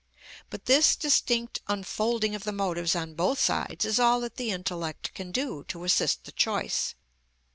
[0.49, 5.13] But this distinct unfolding of the motives on both sides is all that the intellect
[5.13, 6.95] can do to assist the choice.